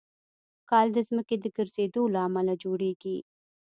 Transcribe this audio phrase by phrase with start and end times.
[0.69, 3.17] کال د ځمکې د ګرځېدو له امله جوړېږي.